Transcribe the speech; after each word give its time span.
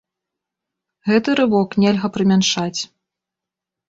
Гэты 1.09 1.35
рывок 1.39 1.69
нельга 1.83 2.07
прымяншаць. 2.15 2.81